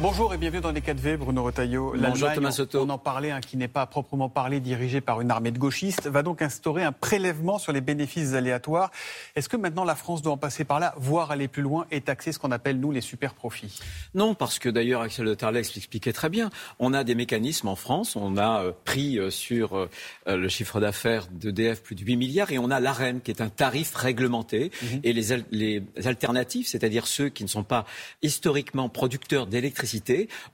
[0.00, 1.92] Bonjour et bienvenue dans les 4V, Bruno Retailleau.
[2.32, 2.82] Thomas Soto.
[2.82, 6.06] On en parlait, hein, qui n'est pas proprement parlé dirigé par une armée de gauchistes,
[6.06, 8.92] va donc instaurer un prélèvement sur les bénéfices aléatoires.
[9.34, 12.00] Est-ce que maintenant la France doit en passer par là, voire aller plus loin et
[12.00, 13.80] taxer ce qu'on appelle, nous, les super profits
[14.14, 16.50] Non, parce que d'ailleurs, Axel de Tarlex l'expliquait très bien.
[16.78, 18.14] On a des mécanismes en France.
[18.14, 19.88] On a euh, pris euh, sur euh,
[20.28, 23.48] le chiffre d'affaires d'EDF plus de 8 milliards et on a l'AREM, qui est un
[23.48, 24.70] tarif réglementé.
[24.80, 25.00] Mhm.
[25.02, 27.84] Et les, les alternatives, c'est-à-dire ceux qui ne sont pas
[28.22, 29.87] historiquement producteurs d'électricité,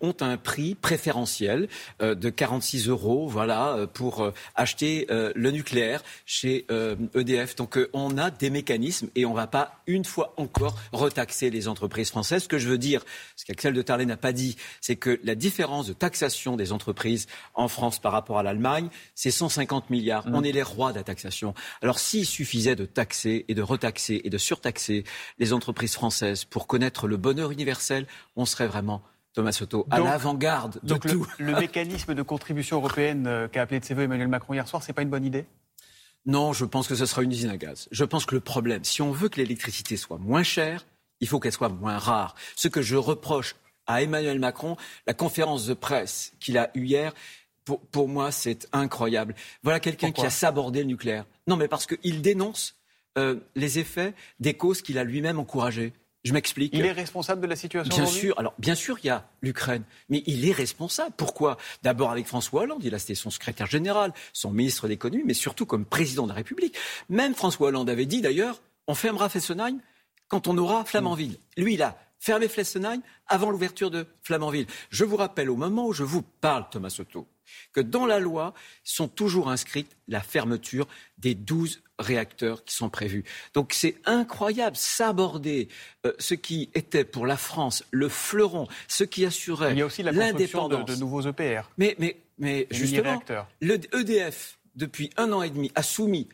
[0.01, 1.69] ont un prix préférentiel
[2.03, 6.67] euh, de 46 euros voilà, euh, pour euh, acheter le nucléaire chez
[7.15, 7.55] EDF.
[7.55, 11.51] E Donc on a des mécanismes et on ne va pas une fois encore retaxer
[11.51, 12.45] les entreprises françaises.
[12.45, 13.05] Ce que je veux dire,
[13.37, 17.27] ce qu'Axel de Tarlet n'a pas dit, c'est que la différence de taxation des entreprises
[17.55, 20.27] en France par rapport à l'Allemagne, c'est 150 milliards.
[20.27, 20.35] Mmh.
[20.35, 21.55] On est les rois de la taxation.
[21.83, 25.05] Alors s'il suffisait de taxer et de retaxer et de surtaxer
[25.39, 28.07] les entreprises françaises pour connaître le bonheur universel,
[28.37, 29.03] on serait vraiment
[29.35, 31.27] Thomas Soto, à l'avant-garde de donc tout.
[31.39, 34.83] Le, mécanisme de contribution européenne euh, qu'a appelé de ses voeux Emmanuel Macron hier soir,
[34.83, 35.45] c'est pas une bonne idée?
[36.25, 37.89] Non, je pense que ce sera une usine à gaz.
[37.91, 40.87] Je pense que le problème, si on veut que l'électricité soit moins chère,
[41.21, 42.35] il faut qu'elle soit moins rare.
[42.57, 47.13] Ce que je reproche à Emmanuel Macron, la conférence de presse qu'il a eue hier,
[47.65, 49.35] pour, moi, c'est incroyable.
[49.63, 51.25] Voilà quelqu'un qui a sabordé le nucléaire.
[51.47, 52.77] Non, mais parce qu'il dénonce
[53.17, 55.93] euh, les effets des causes qu'il a lui-même encouragées.
[56.25, 56.73] Je m'explique.
[56.75, 58.39] Il est responsable de la situation Bien sûr.
[58.39, 61.13] Alors, bien sûr, il y a l'Ukraine, mais il est responsable.
[61.17, 61.59] Pourquoi?
[61.83, 65.35] D'abord avec François Hollande, il a été son secrétaire général, son ministre de l'économie, mais
[65.35, 66.77] surtout comme président de la République.
[67.11, 69.81] Même François Hollande avait dit d'ailleurs, on fermera Fessenheim
[70.29, 71.37] quand on aura Flamanville.
[71.59, 74.67] Lui, il a fermé Fessenheim avant l'ouverture de Flamanville.
[74.89, 77.29] Je vous rappelle au moment où je vous parle, Thomas Soto,
[77.75, 83.25] que dans la loi sont toujours inscrites la fermeture des 12 réacteurs qui sont prévus.
[83.53, 85.69] Donc c'est incroyable, s'aborder
[86.07, 89.87] euh, ce qui était pour la France le fleuron, ce qui assurait Il y a
[89.87, 91.71] aussi la construction de, nouveaux EPR.
[91.79, 93.23] Mais, mais, mais justement,
[93.61, 96.29] le EDF, depuis un an et demi, a soumis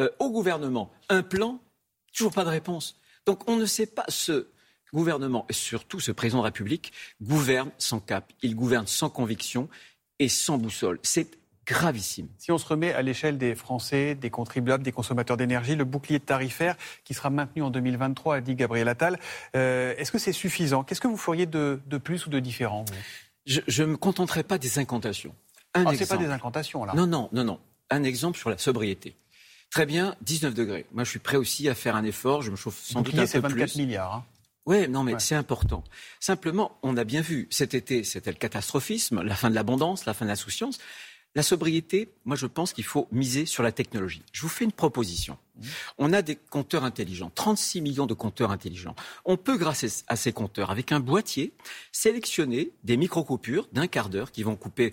[0.00, 1.60] euh, au gouvernement un plan,
[2.12, 2.96] toujours pas de réponse.
[3.26, 4.48] Donc on ne sait pas ce
[4.92, 6.92] gouvernement, et surtout ce président de la République,
[7.22, 9.68] gouverne sans cap, il gouverne sans conviction
[10.18, 10.98] et sans boussole.
[11.02, 11.39] C'est
[11.70, 12.28] gravissime.
[12.36, 16.18] Si on se remet à l'échelle des Français, des contribuables, des consommateurs d'énergie, le bouclier
[16.18, 19.18] tarifaire qui sera maintenu en 2023, a dit Gabriel Attal,
[19.56, 20.82] euh, est-ce que c'est suffisant?
[20.82, 22.84] Qu'est-ce que vous feriez de, plus ou de différent
[23.46, 25.34] Je ne me contenterai pas des incantations.
[25.74, 27.60] Un ah, pas des incantations, là Non, non, non, non.
[27.90, 29.16] Un exemple sur la sobriété.
[29.70, 30.86] Très bien, 19 degrés.
[30.92, 32.42] Moi, je suis prêt aussi à faire un effort.
[32.42, 34.14] Je me chauffe sans doute un peu 24 milliards.
[34.14, 34.24] Hein.
[34.66, 35.84] Oui, non, mais c'est important.
[36.18, 40.14] Simplement, on a bien vu, cet été, c'était le catastrophisme, la fin de l'abondance, la
[40.14, 40.78] fin de l'insouciance.
[41.36, 44.22] La sobriété, moi je pense qu'il faut miser sur la technologie.
[44.32, 45.38] Je vous fais une proposition.
[45.56, 45.66] Mmh.
[45.98, 48.96] On a des compteurs intelligents, 36 millions de compteurs intelligents.
[49.24, 51.52] On peut, grâce à ces compteurs, avec un boîtier,
[51.92, 54.92] sélectionner des micro-coupures d'un quart d'heure qui vont couper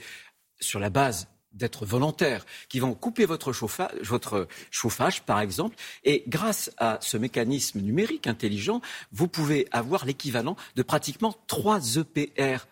[0.59, 5.75] sur la base d'être volontaires, qui vont couper votre chauffage, votre chauffage, par exemple.
[6.03, 8.81] Et grâce à ce mécanisme numérique intelligent,
[9.11, 12.67] vous pouvez avoir l'équivalent de pratiquement 3 EPR.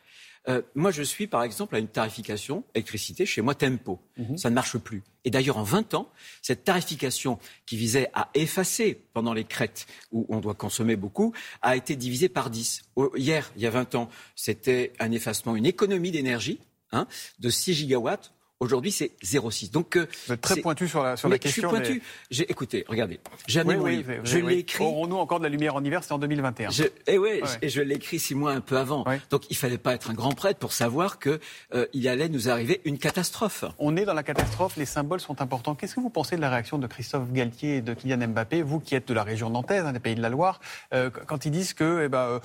[0.48, 4.00] Euh, moi, je suis, par exemple, à une tarification électricité chez moi Tempo.
[4.18, 4.38] Mhm.
[4.38, 5.04] Ça ne marche plus.
[5.24, 6.10] Et d'ailleurs, en 20 ans,
[6.42, 11.76] cette tarification qui visait à effacer pendant les crêtes où on doit consommer beaucoup, a
[11.76, 12.84] été divisée par 10.
[13.16, 16.60] Hier, il y a 20 ans, c'était un effacement, une économie d'énergie
[16.92, 17.08] hein,
[17.40, 18.35] de 6 gigawatts.
[18.62, 19.72] Aujourd'hui, c'est 0,6.
[19.72, 21.70] Donc, euh, Vous êtes très pointu sur la, sur la question.
[21.70, 22.04] Je suis pointu.
[22.32, 24.82] J'ai, écoutez, regardez, jamais oui, je l'ai écrit.
[24.82, 26.70] Aurons-nous encore de la lumière en hiver C'est en 2021.
[26.70, 29.04] Je, et ouais, et je l'ai écrit six mois un peu avant.
[29.30, 31.42] Donc, il fallait pas être un grand prêtre pour savoir que
[31.74, 33.66] euh, il allait nous arriver une catastrophe.
[33.78, 34.78] On est dans la catastrophe.
[34.78, 35.76] Les symboles sont importants.
[35.76, 38.80] Qu'est-ce que vous pensez de la réaction de Christophe Galtier et de Kylian Mbappé, vous
[38.80, 40.62] qui êtes de la région nantaise, hein, des Pays de la Loire,
[40.94, 42.40] euh, quand ils disent que, eh ben,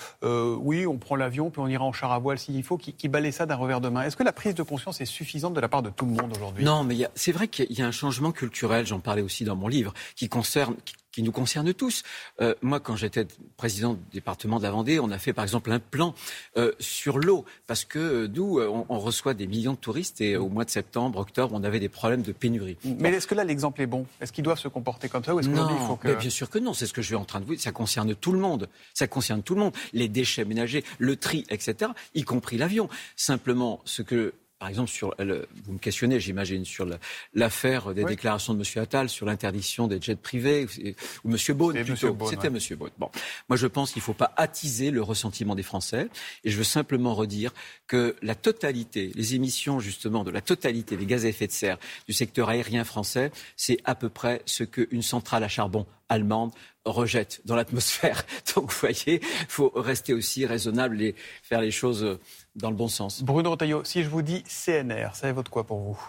[0.60, 3.06] oui, on prend l'avion puis on ira en char à voile s'il faut, qui, qui
[3.06, 4.03] balaient ça d'un revers de main?
[4.03, 6.32] Est-ce que la prise de conscience est suffisante de la part de tout le monde
[6.34, 9.56] aujourd'hui non, mais c'est vrai qu'il y, a un changement culturel, j'en parlais aussi dans
[9.56, 10.74] mon livre, qui concerne,
[11.12, 12.02] qui, nous concerne tous.
[12.40, 13.26] Euh, moi, quand j'étais
[13.58, 16.14] président du département de la Vendée, on a fait par exemple un plan
[16.56, 20.48] euh, sur l'eau, parce que euh, nous, on, reçoit des millions de touristes et au
[20.48, 22.78] mois de septembre, octobre, on avait des problèmes de pénurie.
[22.84, 24.06] Mais est-ce que là, l'exemple est bon?
[24.22, 26.14] Est-ce qu'ils doivent se comporter comme ça ou est-ce non, il faut que...
[26.14, 27.62] bien sûr que non, c'est ce que je suis en train de vous dire.
[27.62, 28.70] Ça concerne tout le monde.
[28.94, 29.74] Ça concerne tout le monde.
[29.92, 32.88] Les déchets ménagers, le tri, etc., y compris l'avion.
[33.16, 35.16] Simplement, ce que par exemple, sur
[35.65, 36.86] vous me questionnez, j'imagine, sur
[37.33, 38.83] l'affaire des déclarations de M.
[38.83, 40.66] Attal sur l'interdiction des jets privés,
[41.24, 41.57] ou, M.
[41.57, 42.16] Beaune plutôt.
[42.28, 42.59] C'était M.
[42.78, 42.91] Beaune.
[42.98, 43.10] Bon,
[43.48, 46.09] moi je pense qu'il ne faut pas attiser le ressentiment des Français,
[46.45, 47.54] et je veux simplement redire
[47.86, 51.78] que la totalité, les émissions justement de la totalité des gaz à effet de serre
[52.06, 56.53] du secteur aérien français, c'est à peu près ce qu'une centrale à charbon allemande
[56.84, 58.27] rejette dans l'atmosphère.
[58.54, 62.18] Donc, vous voyez, il faut rester aussi raisonnable et faire les choses
[62.57, 63.22] dans le bon sens.
[63.22, 66.01] Bruno Retailleau, si je vous dis CNR, ça évoque quoi pour vous?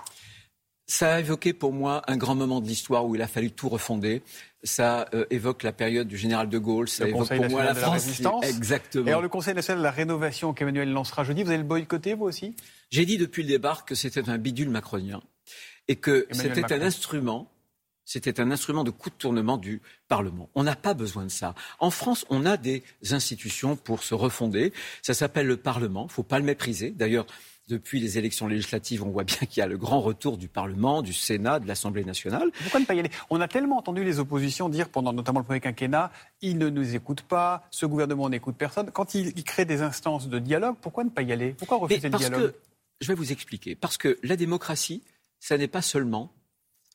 [0.92, 3.70] Ça a évoqué pour moi un grand moment de l'histoire où il a fallu tout
[3.70, 4.24] refonder.
[4.62, 6.90] Ça euh, évoque la période du général de Gaulle.
[6.90, 7.94] Ça évoque pour moi la, France.
[7.94, 8.46] Résistance.
[8.46, 9.08] Exactement.
[9.08, 12.14] Et alors le Conseil national de la rénovation qu'Emmanuel lancera jeudi, vous allez le boycotter
[12.14, 12.58] vous aussi?
[12.90, 15.22] J'ai dit depuis le départ que c'était un bidule macronien
[15.88, 17.50] et que c'était un instrument
[18.06, 20.50] c'était un instrument de coup de tournement du Parlement.
[20.56, 21.56] On n'a pas besoin de ça.
[21.80, 24.74] En France, on a des institutions pour se refonder.
[25.02, 26.04] Ça s'appelle le Parlement.
[26.04, 26.92] Il ne faut pas le mépriser.
[26.92, 27.26] D'ailleurs,
[27.68, 31.02] depuis les élections législatives, on voit bien qu'il y a le grand retour du Parlement,
[31.02, 32.52] du Sénat, de l'Assemblée nationale.
[32.64, 33.12] Pourquoi ne pas y aller?
[33.30, 36.12] On a tellement entendu les oppositions dire, pendant notamment le premier quinquennat,
[36.42, 38.92] ils ne nous écoutent pas, ce gouvernement n'écoute personne.
[38.92, 41.54] Quand ils, créent des instances de dialogue, pourquoi ne pas y aller?
[41.54, 42.54] Pourquoi refuser le dialogue?
[43.00, 43.76] Je vais vous expliquer.
[43.76, 45.04] Parce que la démocratie,
[45.40, 46.34] ça n'est pas seulement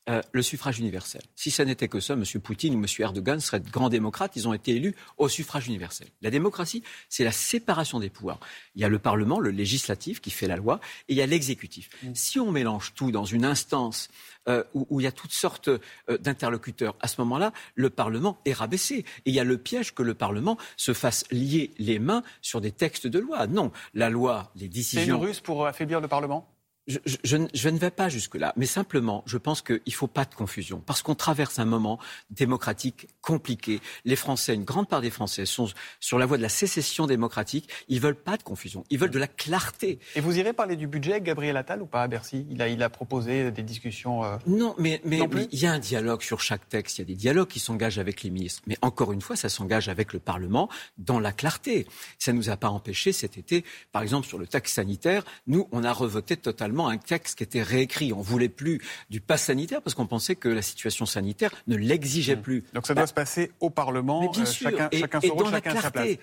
[0.09, 1.21] euh, le suffrage universel.
[1.35, 2.23] Si ça n'était que ça, M.
[2.41, 2.85] Poutine ou M.
[2.99, 4.35] Erdogan seraient de grands démocrates.
[4.35, 6.07] Ils ont été élus au suffrage universel.
[6.21, 8.39] La démocratie, c'est la séparation des pouvoirs.
[8.75, 11.25] Il y a le Parlement, le législatif qui fait la loi, et il y a
[11.25, 11.89] l'exécutif.
[12.03, 12.11] Mm.
[12.15, 14.09] Si on mélange tout dans une instance
[14.47, 18.53] euh, où, il y a toutes sortes euh, d'interlocuteurs, à ce moment-là, le Parlement est
[18.53, 18.99] rabaissé.
[18.99, 22.61] Et il y a le piège que le Parlement se fasse lier les mains sur
[22.61, 23.47] des textes de loi.
[23.47, 25.01] Non, la loi, les décisions.
[25.01, 26.47] C'est une ruse pour affaiblir le Parlement?
[26.87, 27.37] Je,
[27.69, 31.01] ne vais pas jusque-là, mais simplement, je pense qu'il ne faut pas de confusion, parce
[31.01, 31.99] qu'on traverse un moment
[32.29, 33.81] démocratique compliqué.
[34.05, 35.67] Les Français, une grande part des Français, sont
[35.99, 37.69] sur la voie de la sécession démocratique.
[37.89, 39.99] Ils veulent pas de confusion, ils veulent de la clarté.
[40.15, 42.45] Et vous irez parler du budget Gabriel Attal ou pas à Bercy?
[42.49, 44.23] Il a, il a proposé des discussions.
[44.23, 45.19] Euh, non, mais, mais,
[45.51, 46.97] il y a un dialogue sur chaque texte.
[46.97, 49.49] Il y a des dialogues qui s'engagent avec les ministres, mais encore une fois, ça
[49.49, 51.87] s'engage avec le Parlement dans la clarté.
[52.17, 55.67] Ça ne nous a pas empêché cet été, par exemple sur le taxe sanitaire, nous
[55.71, 58.13] on a revoté totalement un texte qui était réécrit.
[58.13, 62.35] On voulait plus du pass sanitaire parce qu'on pensait que la situation sanitaire ne l'exigeait
[62.35, 62.41] mmh.
[62.41, 62.63] plus.
[62.73, 64.69] Donc ça doit bah, se passer au Parlement, bien euh, sûr.
[64.69, 66.17] chacun, et, chacun son rôle, chacun clarté, sa place.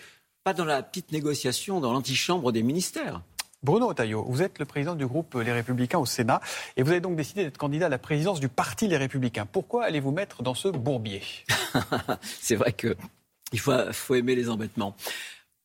[0.45, 3.23] Pas dans la petite négociation dans l'antichambre des ministères.
[3.65, 6.43] Bruno Otaillot, vous êtes le président du groupe Les Républicains au Sénat
[6.77, 9.47] et vous avez donc décidé d'être candidat à la présidence du parti Les Républicains.
[9.47, 11.23] Pourquoi allez-vous mettre dans ce bourbier?
[12.23, 14.95] C'est vrai qu'il faut, faut aimer les embêtements.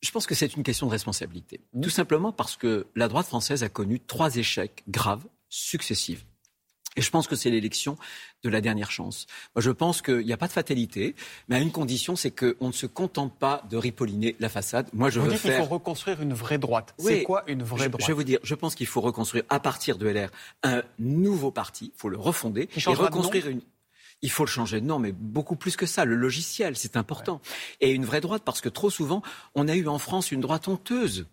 [0.00, 1.60] Je pense que c'est une question de responsabilité.
[1.74, 1.80] Mmh.
[1.82, 6.24] Tout simplement parce que la droite française a connu trois échecs graves, successifs.
[6.96, 7.96] Et je pense que c'est l'élection
[8.42, 9.26] de la dernière chance.
[9.54, 11.14] Moi, je pense qu'il n'y a pas de fatalité,
[11.48, 14.88] mais à une condition, c'est qu'on ne se contente pas de ripolliner la façade.
[14.92, 15.60] Moi, je vous veux dites faire.
[15.60, 16.94] Il faut reconstruire une vraie droite.
[16.98, 19.60] c'est quoi une vraie droite Je vais vous dire, je pense qu'il faut reconstruire à
[19.60, 20.30] partir de LR
[20.64, 21.92] un nouveau parti.
[21.94, 23.60] Il faut le refonder et reconstruire une
[24.22, 26.04] il faut le changer de nom, mais beaucoup plus que ça.
[26.04, 27.40] Le logiciel, c'est important.
[27.80, 29.22] Et une vraie droite, parce que trop souvent,
[29.54, 31.26] on a eu en France une droite honteuse.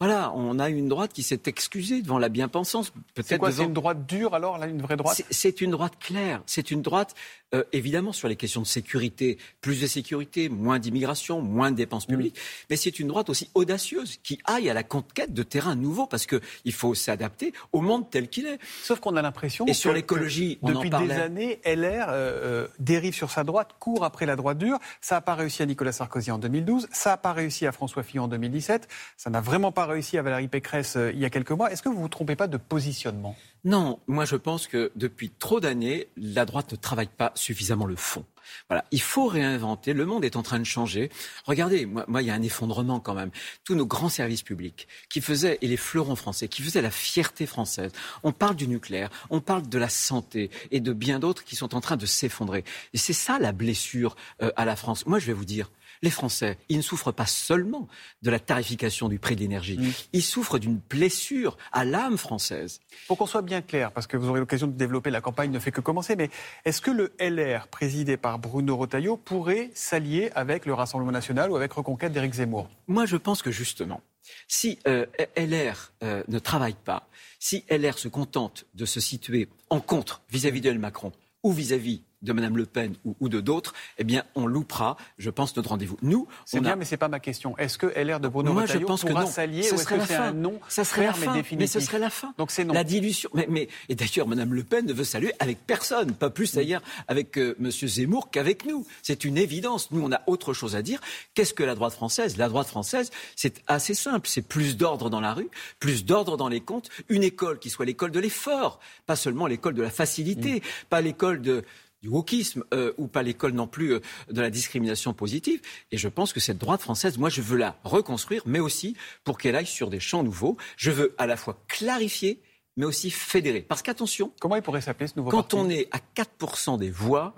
[0.00, 2.92] Voilà, on a une droite qui s'est excusée devant la bien-pensance.
[3.22, 5.22] C'est quoi, c'est une droite dure alors, là, une vraie droite?
[5.30, 6.42] C'est une droite claire.
[6.46, 7.14] C'est une droite
[7.54, 12.06] euh, évidemment sur les questions de sécurité, plus de sécurité, moins d'immigration, moins de dépenses
[12.06, 12.66] publiques, mm.
[12.70, 16.26] mais c'est une droite aussi audacieuse qui aille à la conquête de terrains nouveaux parce
[16.26, 18.58] qu'il faut s'adapter au monde tel qu'il est.
[18.82, 23.30] Sauf qu'on a l'impression et sur l'écologie, depuis des années, LR euh, euh, dérive sur
[23.30, 24.78] sa droite, court après la droite dure.
[25.00, 28.02] Ça n'a pas réussi à Nicolas Sarkozy en 2012, ça n'a pas réussi à François
[28.02, 31.50] Fillon en 2017, ça n'a vraiment pas réussi à Valérie Pécresse il y a quelques
[31.50, 31.70] mois.
[31.72, 33.36] Est-ce que vous vous trompez pas de positionnement?
[33.64, 37.96] Non, moi je pense que depuis trop d'années, la droite ne travaille pas suffisamment le
[37.96, 38.24] fond.
[38.68, 39.92] Voilà, il faut réinventer.
[39.92, 41.10] Le monde est en train de changer.
[41.44, 43.30] Regardez, moi, moi, il y a un effondrement quand même.
[43.64, 47.46] Tous nos grands services publics qui faisaient et les fleurons français, qui faisaient la fierté
[47.46, 47.92] française.
[48.22, 51.74] On parle du nucléaire, on parle de la santé et de bien d'autres qui sont
[51.74, 52.64] en train de s'effondrer.
[52.92, 55.06] Et c'est ça la blessure euh, à la France.
[55.06, 55.70] Moi, je vais vous dire,
[56.04, 57.88] les Français, ils ne souffrent pas seulement
[58.22, 59.78] de la tarification du prix de l'énergie,
[60.12, 62.80] ils souffrent d'une blessure à l'âme française.
[63.08, 65.58] Pour qu'on soit bien clair, parce que vous aurez l'occasion de développer, la campagne ne
[65.58, 66.30] fait que commencer, mais
[66.66, 71.56] est-ce que le LR, présidé par Bruno Retailleau, pourrait s'allier avec le Rassemblement national ou
[71.56, 72.68] avec Reconquête d'Éric Zemmour?
[72.86, 74.02] Moi, je pense que justement,
[74.46, 75.06] si euh,
[75.36, 77.08] LR euh, ne travaille pas,
[77.38, 82.32] si LR se contente de se situer en contre vis-à-vis de Macron ou vis-à-vis de
[82.32, 85.96] Mme Le Pen ou, de d'autres, eh bien, on loupera, je pense, notre rendez-vous.
[86.02, 87.56] Nous, c'est bien, mais c'est pas ma question.
[87.58, 90.32] Est-ce que LR de Bruno Moi, je pense pourra s'allier ou est-ce que c'est un
[90.32, 91.42] non Ça serait la fin.
[91.56, 92.34] Mais ce serait la fin.
[92.38, 92.74] Donc c'est non.
[92.74, 93.30] La dilution.
[93.48, 97.38] Mais, et d'ailleurs, Mme Le Pen ne veut saluer avec personne, pas plus d'ailleurs avec
[97.38, 97.70] euh, M.
[97.70, 98.86] Zemmour qu'avec nous.
[99.02, 99.90] C'est une évidence.
[99.90, 101.00] Nous, on a autre chose à dire.
[101.34, 102.36] Qu'est-ce que la droite française?
[102.36, 104.28] La droite française, c'est assez simple.
[104.28, 107.84] C'est plus d'ordre dans la rue, plus d'ordre dans les comptes, une école qui soit
[107.84, 110.60] l'école de l'effort, pas seulement l'école de la facilité, mm.
[110.88, 111.64] pas l'école de
[112.04, 115.62] du wokisme euh, ou pas l'école non plus euh, de la discrimination positive.
[115.90, 118.94] Et je pense que cette droite française, moi, je veux la reconstruire, mais aussi
[119.24, 120.58] pour qu'elle aille sur des champs nouveaux.
[120.76, 122.40] Je veux à la fois clarifier
[122.76, 123.62] mais aussi fédérer.
[123.62, 124.32] Parce qu'attention.
[124.40, 127.32] Comment il pourrait s'appeler ce nouveau Quand on est à 4% des voix,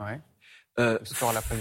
[0.78, 0.99] euh,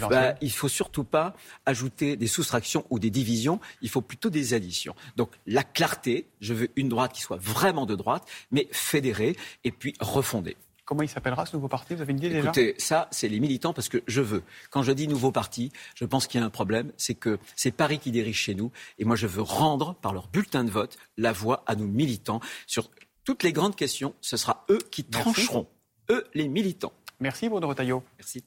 [0.10, 1.36] bah, il faut surtout pas
[1.66, 4.96] ajouter des soustractions ou des divisions, il faut plutôt des additions.
[5.18, 9.36] Donc la clarté, je veux une droite qui soit vraiment de droite, mais fédérée
[9.66, 10.56] et puis refondée.
[10.86, 11.96] Comment il s'appellera ce nouveau parti?
[11.96, 14.44] Vous avez une idée Écoutez, ça, c'est les militants parce que je veux.
[14.70, 17.72] Quand je dis nouveau parti, je pense qu'il y a un problème, c'est que c'est
[17.72, 18.72] Paris qui dirige chez nous.
[19.00, 22.40] Et moi, je veux rendre, par leur bulletin de vote, la voix à nos militants.
[22.68, 22.92] Sur
[23.24, 25.68] toutes les grandes questions, ce sera eux qui trancheront.
[26.12, 26.94] Eux, les militants.
[27.20, 28.04] Merci, Bruno Retailleau.
[28.20, 28.44] Merci.